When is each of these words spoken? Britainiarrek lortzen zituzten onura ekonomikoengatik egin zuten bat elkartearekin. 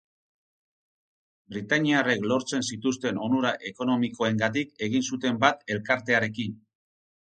Britainiarrek 1.55 2.25
lortzen 2.31 2.65
zituzten 2.69 3.19
onura 3.27 3.51
ekonomikoengatik 3.73 4.73
egin 4.89 5.07
zuten 5.11 5.39
bat 5.45 5.63
elkartearekin. 5.77 6.57